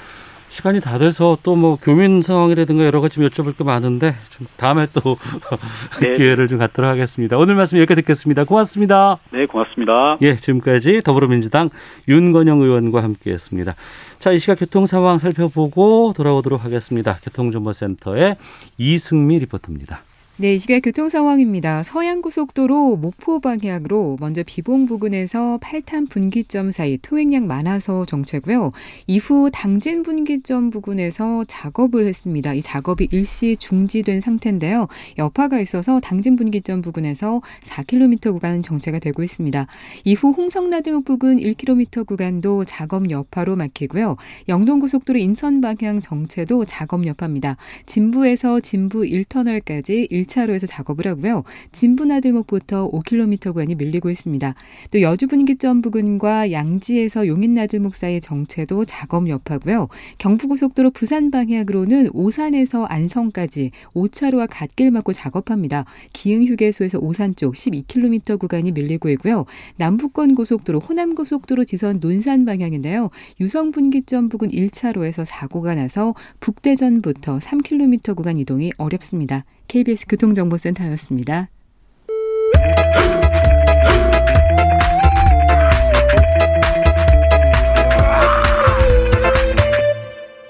[0.55, 4.87] 시간이 다 돼서 또 뭐 교민 상황이라든가 여러 가지 좀 여쭤볼 게 많은데 좀 다음에
[4.93, 5.17] 또
[6.01, 6.17] 네.
[6.17, 7.38] 기회를 좀 갖도록 하겠습니다.
[7.38, 8.45] 오늘 말씀 여기까지 듣겠습니다.
[8.45, 9.19] 고맙습니다.
[9.33, 10.19] 네, 고맙습니다.
[10.21, 11.71] 예, 지금까지 더불어민주당
[12.09, 13.75] 윤건영 의원과 함께했습니다.
[14.19, 17.19] 자, 이 시각 교통 상황 살펴보고 돌아오도록 하겠습니다.
[17.23, 18.37] 교통정보센터의
[18.77, 20.03] 이승미 리포터입니다.
[20.37, 21.85] 네, 이 시각 교통 상황입니다.
[21.85, 28.73] 서양고속도로 목포 방향으로 먼저 비봉 부근에서 8탄 분기점 사이 토행량 많아서 정체고요.
[29.07, 32.53] 이후 당진 분기점 부근에서 작업을 했습니다.
[32.53, 34.88] 이 작업이 일시 중지된 상태인데요.
[35.18, 39.68] 여파가 있어서 당진 분기점 부근에서 4km 구간 정체가 되고 있습니다.
[40.05, 44.16] 이후 홍성나들목 부근 1km 구간도 작업 여파로 막히고요.
[44.49, 47.57] 영동고속도로 인천 방향 정체도 작업 여파입니다.
[47.87, 51.44] 진부에서 진부 1터널까지 1 차로에서 작업을 하고요.
[51.72, 54.54] 진부나들목부터 5km 구간이 밀리고 있습니다.
[54.92, 59.88] 또 여주분기점 부근과 양지에서 용인나들목 사이 정체도 작업 여파고요.
[60.18, 65.84] 경부고속도로 부산 방향으로는 오산에서 안성까지 5차로와 갓길 막고 작업합니다.
[66.12, 69.44] 기흥휴게소에서 오산 쪽 12km 구간이 밀리고 있고요.
[69.76, 73.10] 남북권 고속도로 호남 고속도로 지선 논산 방향인데요.
[73.40, 79.44] 유성 분기점 부근 1차로에서 사고가 나서 북대전부터 3km 구간 이동이 어렵습니다.
[79.68, 81.48] KBS 교통정보센터였습니다.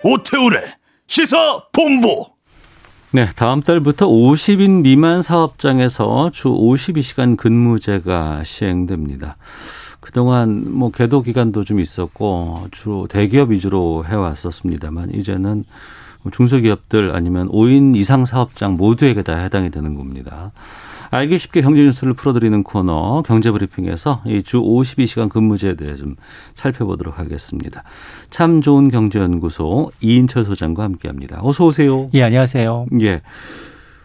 [0.02, 0.60] 오태우래
[1.06, 2.26] 시사 본부.
[3.10, 9.36] 네, 다음 달부터 50인 미만 사업장에서 주 52시간 근무제가 시행됩니다.
[10.00, 15.64] 그동안 뭐 계도 기간도 좀 있었고 주로 대기업 위주로 해왔었습니다만 이제는 뭐
[16.30, 20.52] 중소기업들 아니면 5인 이상 사업장 모두에게 다 해당이 되는 겁니다.
[21.10, 26.16] 알기 쉽게 경제 뉴스를 풀어드리는 코너 경제 브리핑에서 이 주 52시간 근무제에 대해 좀
[26.54, 27.84] 살펴보도록 하겠습니다.
[28.30, 31.40] 참 좋은 경제연구소 이인철 소장과 함께합니다.
[31.42, 32.10] 어서 오세요.
[32.14, 32.86] 예, 안녕하세요.
[33.02, 33.20] 예.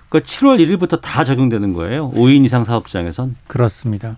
[0.10, 2.12] 그러니까 7월 1일부터 다 적용되는 거예요.
[2.12, 3.36] 5인 이상 사업장에선.
[3.48, 4.18] 그렇습니다.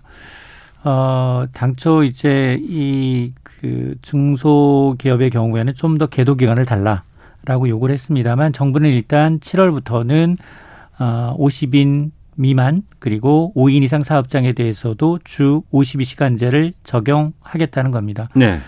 [0.84, 7.04] 어, 당초 이제 이 그 중소기업의 경우에는 좀 더 계도 기간을 달라.
[7.44, 10.36] 라고 요구를 했습니다만 정부는 일단 7월부터는
[10.98, 18.28] 어 50인 미만 그리고 5인 이상 사업장에 대해서도 주 52시간제를 적용하겠다는 겁니다.
[18.34, 18.58] 네.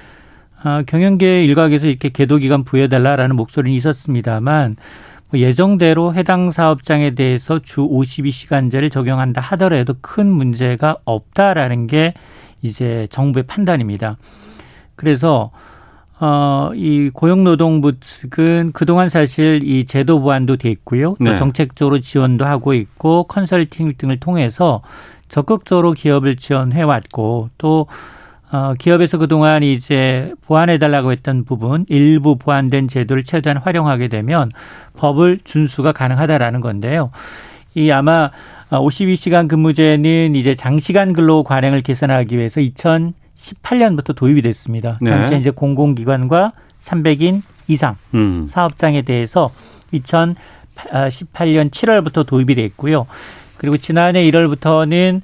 [0.64, 4.76] 어, 경영계 일각에서 이렇게 계도 기간 부여달라라는 목소리는 있었습니다만
[5.30, 12.14] 뭐 예정대로 해당 사업장에 대해서 주 52시간제를 적용한다 하더라도 큰 문제가 없다라는 게
[12.62, 14.16] 이제 정부의 판단입니다.
[14.96, 15.50] 그래서
[16.20, 21.16] 어, 이 고용노동부 측은 그동안 사실 이 제도 보완도 돼 있고요.
[21.18, 21.36] 또 네.
[21.36, 24.82] 정책적으로 지원도 하고 있고 컨설팅 등을 통해서
[25.28, 27.86] 적극적으로 기업을 지원해 왔고 또
[28.52, 34.52] 어, 기업에서 그동안 이제 보완해달라고 했던 부분, 일부 보완된 제도를 최대한 활용하게 되면
[34.96, 37.10] 법을 준수가 가능하다라는 건데요.
[37.74, 38.30] 이 아마
[38.70, 42.60] 52시간 근무제는 이제 장시간 근로 관행을 개선하기 위해서
[43.36, 44.98] 2018년부터 도입이 됐습니다.
[45.00, 45.10] 네.
[45.10, 48.46] 당시에 이제 공공기관과 300인 이상 음.
[48.46, 49.50] 사업장에 대해서
[49.92, 53.06] 2018년 7월부터 도입이 됐고요.
[53.56, 55.20] 그리고 지난해 1월부터는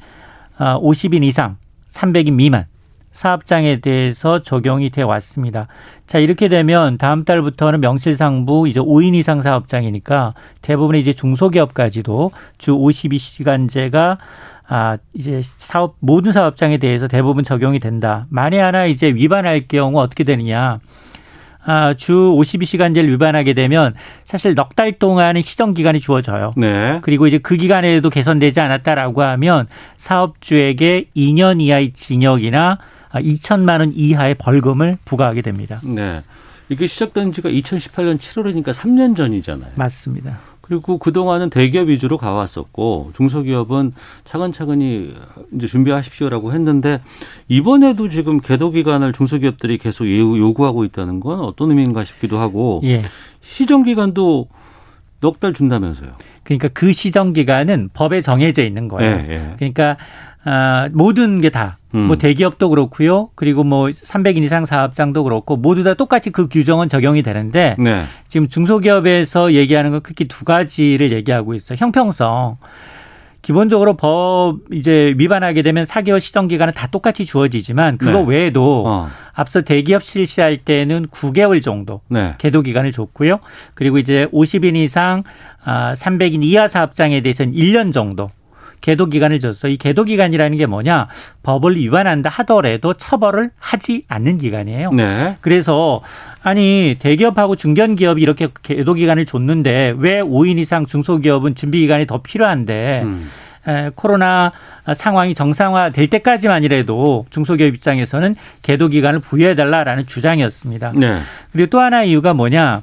[0.59, 1.57] 50인 이상,
[1.89, 2.67] 300인 미만
[3.13, 5.67] 사업장에 대해서 적용이 돼 왔습니다.
[6.07, 14.19] 자, 이렇게 되면 다음 달부터는 명실상부 이제 5인 이상 사업장이니까 대부분의 이제 중소기업까지도 주 52시간제가
[14.73, 18.27] 아, 이제 사업, 모든 사업장에 대해서 대부분 적용이 된다.
[18.31, 20.79] 만에 하나 이제 위반할 경우 어떻게 되느냐.
[21.65, 26.55] 아, 주 52시간제를 위반하게 되면 사실 넉 달 동안의 시정 기간이 주어져요.
[26.57, 27.01] 네.
[27.03, 32.79] 그리고 이제 그 기간에도 개선되지 않았다라고 하면 사업주에게 2년 이하의 징역이나
[33.13, 35.81] 2천만 원 이하의 벌금을 부과하게 됩니다.
[35.85, 36.23] 네.
[36.69, 39.73] 이게 시작된 지가 2018년 7월이니까 3년 전이잖아요.
[39.75, 40.39] 맞습니다.
[40.71, 45.17] 그리고 그동안은 대기업 위주로 가왔었고 중소기업은 차근차근히
[45.53, 47.01] 이제 준비하십시오라고 했는데
[47.49, 53.03] 이번에도 지금 계도 기간을 중소기업들이 계속 요구하고 있다는 건 어떤 의미인가 싶기도 하고 예.
[53.41, 54.47] 시정 기간도
[55.21, 56.13] 넉 달 준다면서요.
[56.45, 59.11] 그러니까 그 시정 기간은 법에 정해져 있는 거예요.
[59.11, 59.55] 예, 예.
[59.57, 59.97] 그러니까
[60.45, 62.01] 아, 모든 게 다, 음.
[62.03, 63.31] 뭐 대기업도 그렇고요.
[63.35, 68.05] 그리고 뭐 300인 이상 사업장도 그렇고 모두 다 똑같이 그 규정은 적용이 되는데 네.
[68.29, 71.77] 지금 중소기업에서 얘기하는 건 크게 두 가지를 얘기하고 있어요.
[71.79, 72.57] 형평성.
[73.43, 78.25] 기본적으로 법 이제 위반하게 되면 4개월 시정 기간은 다 똑같이 주어지지만 그거 네.
[78.27, 79.09] 외에도 어.
[79.33, 82.35] 앞서 대기업 실시할 때는 9개월 정도 네.
[82.37, 83.41] 계도 기간을 줬고요.
[83.75, 85.23] 그리고 이제 50인 이상
[85.65, 88.31] 아 300인 이하 사업장에 대해서는 1년 정도
[88.81, 89.69] 계도 기간을 줬어.
[89.69, 91.09] 이 계도 기간이라는 게 뭐냐?
[91.43, 94.91] 법을 위반한다 하더라도 처벌을 하지 않는 기간이에요.
[94.91, 95.37] 네.
[95.41, 96.03] 그래서
[96.43, 103.03] 아니 대기업하고 중견기업이 이렇게 계도 기간을 줬는데 왜 5인 이상 중소기업은 준비 기간이 더 필요한데
[103.05, 103.31] 음.
[103.69, 104.53] 에, 코로나
[104.95, 110.93] 상황이 정상화될 때까지만이라도 중소기업 입장에서는 계도 기간을 부여해달라라는 주장이었습니다.
[110.95, 111.21] 네.
[111.53, 112.83] 그리고 또 하나의 이유가 뭐냐?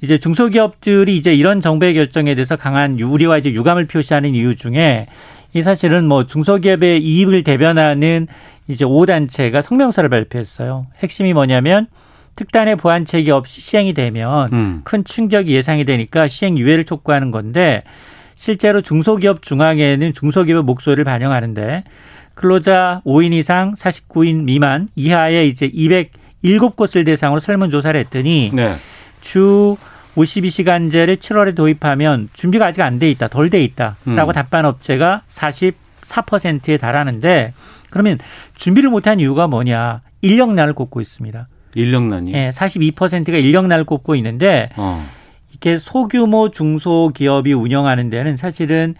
[0.00, 5.06] 이제 중소기업들이 이제 이런 정부의 결정에 대해서 강한 우려와 이제 유감을 표시하는 이유 중에
[5.54, 8.28] 이 사실은 뭐 중소기업의 이익을 대변하는
[8.68, 10.86] 이제 5단체가 성명서를 발표했어요.
[10.98, 11.86] 핵심이 뭐냐면
[12.36, 14.80] 특단의 보완책이 없이 시행이 되면 음.
[14.84, 17.82] 큰 충격이 예상이 되니까 시행 유예를 촉구하는 건데
[18.36, 21.82] 실제로 중소기업 중앙에는 중소기업의 목소리를 반영하는데
[22.34, 28.76] 근로자 5인 이상 49인 미만 이하의 이제 207곳을 대상으로 설문조사를 했더니 네.
[29.20, 29.76] 주
[30.16, 34.32] 52시간제를 7월에 도입하면 준비가 아직 안 돼 있다, 덜 돼 있다라고 음.
[34.32, 37.52] 답한 업체가 44%에 달하는데
[37.90, 38.18] 그러면
[38.56, 40.00] 준비를 못한 이유가 뭐냐?
[40.22, 41.46] 인력난을 꼽고 있습니다.
[41.74, 42.32] 인력난이.
[42.34, 45.04] 예, 42%가 인력난을 꼽고 있는데 어.
[45.54, 48.94] 이게 소규모 중소기업이 운영하는 데는 사실은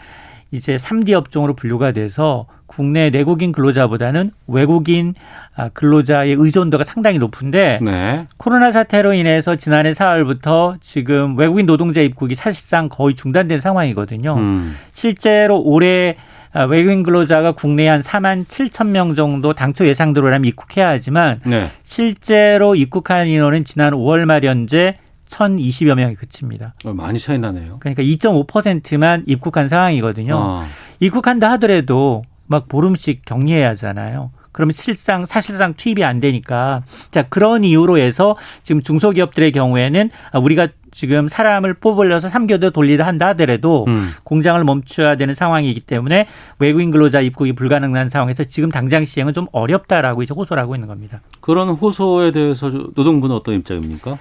[0.51, 5.15] 이제 3D 업종으로 분류가 돼서 국내 내국인 근로자보다는 외국인
[5.57, 8.27] 아, 근로자의 의존도가 상당히 높은데 네.
[8.37, 14.37] 코로나 사태로 인해서 지난해 4월부터 지금 외국인 노동자 입국이 사실상 거의 중단된 상황이거든요.
[14.37, 14.77] 음.
[14.93, 16.17] 실제로 올해
[16.53, 21.69] 아, 외국인 근로자가 국내에 한 4만 7천 명 정도 당초 예상대로라면 입국해야 하지만 네.
[21.85, 24.97] 실제로 입국한 인원은 지난 5월 말 현재
[25.29, 26.75] 1,020여 명에 그칩니다.
[26.85, 27.79] 어, 많이 차이 나네요.
[27.81, 30.37] 그러니까 2.5%만 입국한 상황이거든요.
[30.37, 30.65] 어.
[31.01, 34.31] 입국한다 하더라도 막 보름씩 격리해야 하잖아요.
[34.53, 40.69] 그러면 실상 사실상 투입이 안 되니까 자 그런 이유로 해서 지금 중소기업들의 경우에는 아, 우리가
[40.91, 44.11] 지금 사람을 뽑으려서 3개월 돌리다 한다 하더라도 음.
[44.25, 46.27] 공장을 멈춰야 되는 상황이기 때문에
[46.59, 51.21] 외국인 근로자 입국이 불가능한 상황에서 지금 당장 시행은 좀 어렵다라고 이제 호소를 하고 있는 겁니다.
[51.41, 54.19] 그런 호소에 대해서 노동부는 어떤 입장입니까?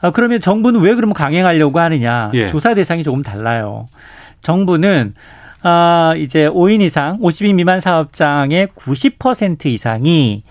[0.00, 2.30] 아, 그러면 정부는 왜 그러면 강행하려고 하느냐?
[2.34, 2.46] 예.
[2.48, 3.88] 조사 대상이 조금 달라요.
[4.42, 5.14] 정부는
[5.62, 10.42] 아, 이제 5인 이상, 50인 미만 사업장의 90% 이상이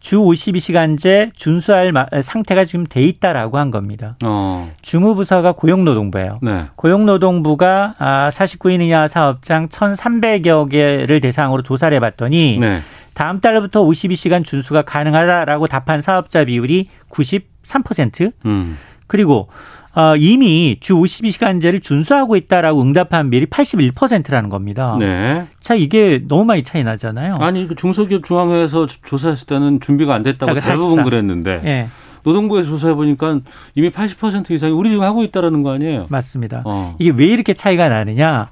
[0.00, 4.16] 주 52시간제 준수할 마- 상태가 지금 돼 있다라고 한 겁니다.
[4.24, 4.70] 어.
[4.82, 6.38] 주무부서가 고용노동부예요.
[6.42, 6.64] 네.
[6.76, 12.80] 고용노동부가 아, 49인 이하 사업장 1,300여 개를 대상으로 조사를 해봤더니 네.
[13.14, 18.32] 다음 달부터 52시간 준수가 가능하다라고 답한 사업자 비율이 93%.
[18.46, 18.76] 음.
[19.08, 19.48] 그리고
[19.94, 24.96] 어, 이미 주 52시간제를 준수하고 있다라고 응답한 비율이 81%라는 겁니다.
[25.00, 25.48] 네.
[25.60, 27.34] 차 이게 너무 많이 차이 나잖아요.
[27.40, 31.02] 아니 그 중소기업 중앙회에서 조사했을 때는 준비가 안 됐다고 그러니까 대부분.
[31.02, 31.88] 그랬는데 예,
[32.22, 33.40] 노동부에서 조사해 보니까
[33.74, 36.06] 이미 80% 이상이 우리 지금 하고 있다라는 거 아니에요?
[36.10, 36.62] 맞습니다.
[36.64, 36.94] 어.
[37.00, 38.50] 이게 왜 이렇게 차이가 나느냐?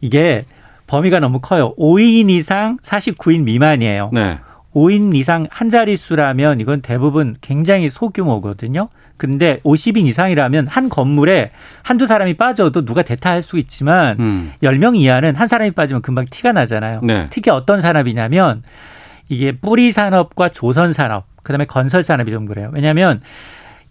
[0.00, 0.44] 이게
[0.86, 1.74] 범위가 너무 커요.
[1.76, 4.10] 5인 이상 49인 미만이에요.
[4.12, 4.38] 네.
[4.74, 8.90] 5인 이상 한 자릿수라면 이건 대부분 굉장히 소규모거든요.
[9.18, 11.50] 근데 50인 이상이라면 한 건물에
[11.82, 14.52] 한두 사람이 빠져도 누가 대타할 수 있지만 음.
[14.62, 17.00] 10명 이하는 한 사람이 빠지면 금방 티가 나잖아요.
[17.02, 17.26] 네.
[17.30, 18.62] 특히 어떤 산업이냐면
[19.28, 22.70] 이게 뿌리 산업과 조선 산업, 그다음에 건설 산업이 좀 그래요.
[22.72, 23.20] 왜냐하면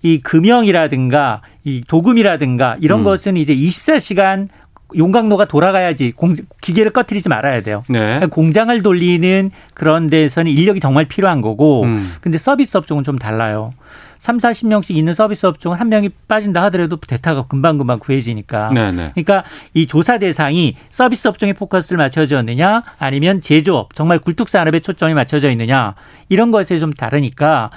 [0.02, 3.04] 이 금형이라든가 이 도금이라든가 이런 음.
[3.04, 4.48] 것은 이제 24시간
[4.96, 7.84] 용광로가 돌아가야지 공, 기계를 꺼트리지 말아야 돼요.
[7.90, 8.22] 네.
[8.30, 12.14] 공장을 돌리는 그런 데서는 인력이 정말 필요한 거고 음.
[12.22, 13.74] 근데 서비스 업 종은 좀 달라요.
[14.20, 18.72] 3, 40명씩 있는 서비스 업종은 한 명이 빠진다 하더라도 대타가 금방금방 구해지니까.
[18.74, 19.12] 네, 네.
[19.14, 25.14] 그러니까 이 조사 대상이 서비스 업종에 포커스를 맞춰져 있느냐 아니면 제조업 정말 굴뚝 산업에 초점이
[25.14, 25.96] 맞춰져 있느냐
[26.30, 27.72] 이런 것에 좀 다르니까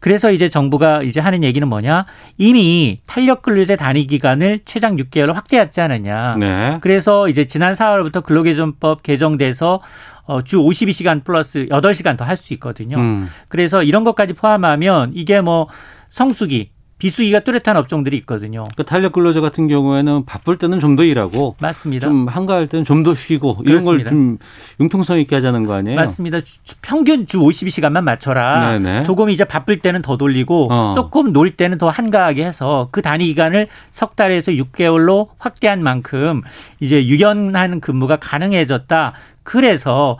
[0.00, 2.06] 그래서 이제 정부가 이제 하는 얘기는 뭐냐
[2.38, 6.36] 이미 탄력 근로제 단위 기간을 최장 6개월로 확대했지 않았냐.
[6.38, 6.78] 네.
[6.80, 9.80] 그래서 이제 지난 4월부터 근로개정법 개정돼서
[10.24, 12.98] 어, 주 52시간 플러스 8시간 더 할 수 있거든요.
[12.98, 13.28] 음.
[13.48, 15.68] 그래서 이런 것까지 포함하면 이게 뭐
[16.10, 18.64] 성수기, 비수기가 뚜렷한 업종들이 있거든요.
[18.64, 22.06] 그러니까 탄력 근로자 같은 경우에는 바쁠 때는 좀 더 일하고 맞습니다.
[22.08, 24.06] 좀 한가할 때는 좀 더 쉬고 이런 걸.
[24.06, 24.38] 좀
[24.80, 25.96] 융통성 있게 하자는 거 아니에요?
[25.96, 26.38] 맞습니다.
[26.80, 28.78] 평균 주 52시간만 맞춰라.
[28.78, 29.02] 네네.
[29.02, 30.92] 조금 이제 바쁠 때는 더 돌리고 어.
[30.94, 36.40] 조금 놀 때는 더 한가하게 해서 그 단위 기간을 석 달에서 6개월로 확대한 만큼
[36.80, 39.12] 이제 유연한 근무가 가능해졌다.
[39.42, 40.18] 그래서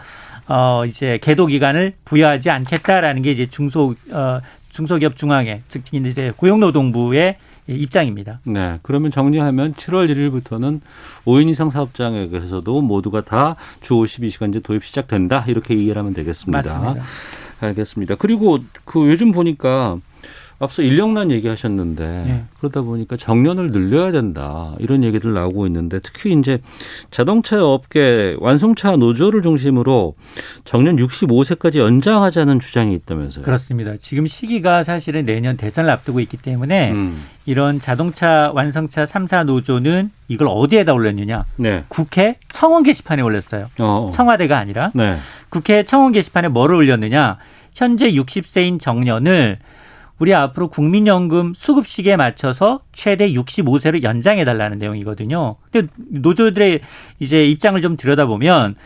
[0.48, 4.40] 어 이제 계도 기간을 부여하지 않겠다라는 게 이제 중소 어
[4.76, 8.40] 중소기업 중앙회 즉 이제 고용노동부의 입장입니다.
[8.44, 8.78] 네.
[8.82, 10.80] 그러면 정리하면 7월 1일부터는
[11.24, 15.44] 5인 이상 사업장에서도 모두가 다 주 52시간제 도입 시작된다.
[15.48, 16.58] 이렇게 이해를 하면 되겠습니다.
[16.78, 17.04] 맞습니다.
[17.60, 18.14] 알겠습니다.
[18.16, 19.96] 그리고 그 요즘 보니까
[20.58, 22.44] 앞서 인력난 얘기하셨는데 네.
[22.58, 26.60] 그러다 보니까 정년을 늘려야 된다 이런 얘기들 나오고 있는데 특히 이제
[27.10, 30.14] 자동차 업계 완성차 노조를 중심으로
[30.64, 33.44] 정년 65세까지 연장하자는 주장이 있다면서요.
[33.44, 33.94] 그렇습니다.
[34.00, 37.22] 지금 시기가 사실은 내년 대선을 앞두고 있기 때문에 음.
[37.44, 41.44] 이런 자동차 완성차 3사 노조는 이걸 어디에다 올렸느냐?
[41.56, 41.84] 네.
[41.88, 43.66] 국회 청원 게시판에 올렸어요.
[43.78, 44.10] 어.
[44.12, 45.18] 청와대가 아니라 네.
[45.50, 47.36] 국회 청원 게시판에 뭐를 올렸느냐?
[47.74, 49.58] 현재 60세인 정년을
[50.18, 55.56] 우리 앞으로 국민연금 수급 시기에 맞춰서 최대 65세로 연장해 달라는 내용이거든요.
[55.70, 56.80] 근데 노조들의
[57.20, 58.76] 이제 입장을 좀 들여다보면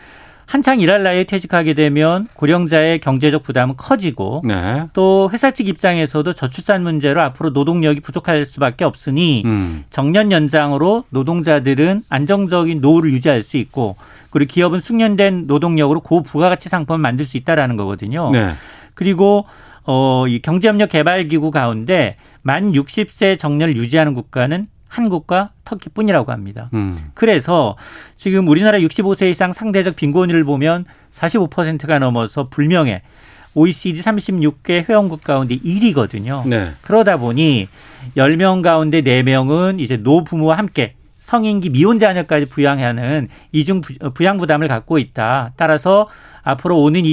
[0.51, 4.83] 한창 일할 나이에 퇴직하게 되면 고령자의 경제적 부담은 커지고 네.
[4.91, 9.85] 또 회사 측 입장에서도 저출산 문제로 앞으로 노동력이 부족할 수밖에 없으니 음.
[9.91, 13.95] 정년 연장으로 노동자들은 안정적인 노후를 유지할 수 있고
[14.29, 18.31] 그리고 기업은 숙련된 노동력으로 고부가가치 상품을 만들 수 있다라는 거거든요.
[18.31, 18.49] 네.
[18.93, 19.45] 그리고
[19.85, 26.69] 어, 이 경제협력 개발기구 가운데 만 60세 정년을 유지하는 국가는 한국과 터키뿐이라고 합니다.
[26.73, 26.97] 음.
[27.13, 27.77] 그래서
[28.17, 33.01] 지금 우리나라 65세 이상 상대적 빈곤율을 보면 45%가 넘어서 불명예
[33.53, 36.47] OECD 36개 회원국 가운데 1위거든요.
[36.47, 36.71] 네.
[36.81, 37.67] 그러다 보니
[38.17, 44.97] 10명 가운데 4명은 이제 노부모와 함께 성인기 미혼 자녀까지 부양하는 이중 부- 부양 부담을 갖고
[44.97, 45.53] 있다.
[45.55, 46.07] 따라서
[46.43, 47.05] 앞으로 오는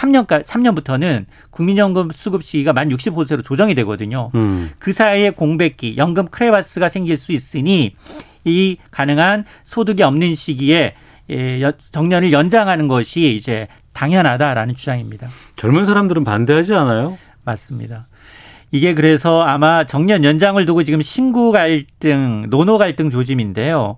[0.00, 4.30] 2033년까지 3년부터는 국민연금 수급 시기가 만 65세로 조정이 되거든요.
[4.34, 4.70] 음.
[4.78, 7.96] 그 사이에 공백기, 연금 크레바스가 생길 수 있으니
[8.44, 10.94] 이 가능한 소득이 없는 시기에
[11.30, 15.26] 예, 여- 정년을 연장하는 것이 이제 당연하다라는 주장입니다.
[15.56, 17.18] 젊은 사람들은 반대하지 않아요?
[17.44, 18.06] 맞습니다.
[18.70, 23.96] 이게 그래서 아마 정년 연장을 두고 지금 신구 갈등, 노노 갈등 조짐인데요.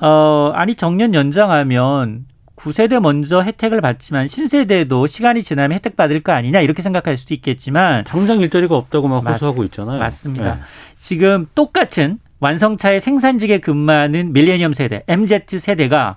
[0.00, 6.60] 어, 아니 정년 연장하면 9세대 먼저 혜택을 받지만 신세대도 시간이 지나면 혜택 받을 거 아니냐
[6.60, 9.98] 이렇게 생각할 수도 있겠지만 당장 일자리가 없다고 막 맞- 호소하고 있잖아요.
[9.98, 10.54] 맞습니다.
[10.54, 10.60] 네.
[10.98, 16.16] 지금 똑같은 완성차의 생산직에 근무하는 밀레니엄 세대, MZ 세대가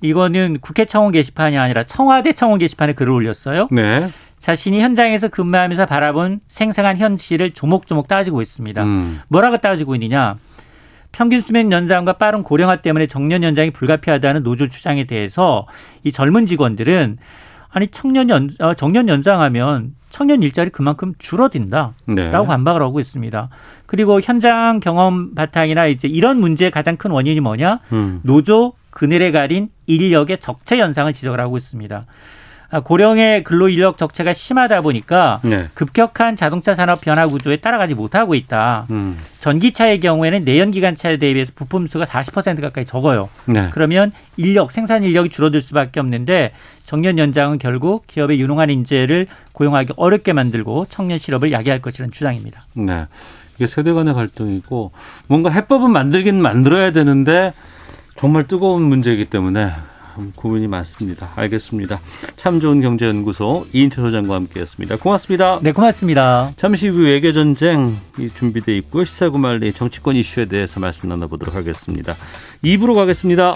[0.00, 3.68] 이거는 국회 청원 게시판이 아니라 청와대 청원 게시판에 글을 올렸어요.
[3.70, 4.08] 네.
[4.38, 8.84] 자신이 현장에서 근무하면서 바라본 생생한 현실을 조목조목 따지고 있습니다.
[8.84, 9.20] 음.
[9.28, 10.36] 뭐라고 따지고 있느냐?
[11.12, 15.66] 평균 수명 연장과 빠른 고령화 때문에 정년 연장이 불가피하다는 노조 주장에 대해서
[16.04, 17.18] 이 젊은 직원들은
[17.70, 21.92] 아니 청년 연 어, 정년 연장하면 청년 일자리 그만큼 줄어든다.
[22.06, 22.30] 네.
[22.30, 23.48] 라고 반박을 하고 있습니다.
[23.86, 27.80] 그리고 현장 경험 바탕이나 이제 이런 문제의 가장 큰 원인이 뭐냐?
[27.92, 28.20] 음.
[28.22, 32.06] 노조 그늘에 가린 인력의 적체 현상을 지적을 하고 있습니다.
[32.70, 35.68] 아, 고령의 근로 인력 적체가 심하다 보니까 네.
[35.72, 38.86] 급격한 자동차 산업 변화 구조에 따라가지 못하고 있다.
[38.90, 39.18] 음.
[39.40, 43.30] 전기차의 경우에는 내연기관차에 대비해서 부품 수가 40% 가까이 적어요.
[43.46, 43.70] 네.
[43.72, 46.52] 그러면 인력, 생산 인력이 줄어들 수밖에 없는데
[46.84, 52.60] 정년 연장은 결국 기업의 유능한 인재를 고용하기 어렵게 만들고 청년 실업을 야기할 것이라는 주장입니다.
[52.74, 53.06] 네.
[53.56, 54.92] 이게 세대 간의 갈등이고
[55.26, 57.54] 뭔가 해법은 만들긴 만들어야 되는데
[58.16, 59.72] 정말 뜨거운 문제이기 때문에
[60.18, 61.30] 참 고민이 많습니다.
[61.36, 62.00] 알겠습니다.
[62.36, 64.96] 참 좋은 경제연구소 이인태 소장과 함께했습니다.
[64.96, 65.60] 고맙습니다.
[65.62, 66.50] 네, 고맙습니다.
[66.56, 67.96] 잠시 후 외교 전쟁
[68.34, 72.16] 준비돼 있고 시사구말리 정치권 이슈에 대해서 말씀 나눠보도록 하겠습니다.
[72.64, 73.54] 2부로 가겠습니다.